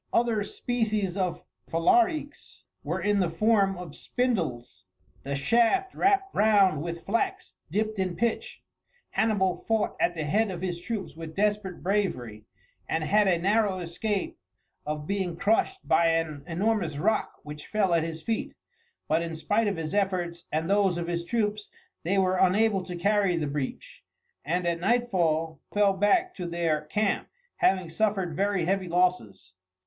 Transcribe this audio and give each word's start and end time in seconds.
Other 0.11 0.43
species 0.43 1.15
of 1.15 1.43
falariques 1.69 2.63
were 2.83 2.99
in 2.99 3.19
the 3.19 3.29
form 3.29 3.77
of 3.77 3.95
spindles, 3.95 4.85
the 5.21 5.35
shaft 5.35 5.93
wrapped 5.93 6.33
round 6.33 6.81
with 6.81 7.05
flax 7.05 7.53
dipped 7.69 7.99
in 7.99 8.15
pitch. 8.15 8.63
Hannibal 9.11 9.63
fought 9.67 9.95
at 9.99 10.15
the 10.15 10.23
head 10.23 10.49
of 10.49 10.63
his 10.63 10.79
troops 10.81 11.15
with 11.15 11.35
desperate 11.35 11.83
bravery, 11.83 12.45
and 12.89 13.03
had 13.03 13.27
a 13.27 13.37
narrow 13.37 13.77
escape 13.77 14.39
of 14.87 15.05
being 15.05 15.35
crushed 15.37 15.87
by 15.87 16.07
an 16.07 16.43
enormous 16.47 16.97
rock 16.97 17.35
which 17.43 17.67
fell 17.67 17.93
at 17.93 18.01
his 18.03 18.23
feet; 18.23 18.55
but 19.07 19.21
in 19.21 19.35
spite 19.35 19.67
of 19.67 19.77
his 19.77 19.93
efforts 19.93 20.45
and 20.51 20.67
those 20.67 20.97
of 20.97 21.05
his 21.05 21.23
troops 21.23 21.69
they 22.01 22.17
were 22.17 22.37
unable 22.37 22.81
to 22.85 22.95
carry 22.95 23.35
the 23.37 23.45
breach, 23.45 24.01
and 24.43 24.65
at 24.65 24.79
nightfall 24.79 25.59
fell 25.71 25.93
back 25.93 26.33
to 26.33 26.47
their 26.47 26.81
camp, 26.85 27.27
having 27.57 27.87
suffered 27.87 28.35
very 28.35 28.65
heavy 28.65 28.87
losses. 28.87 29.53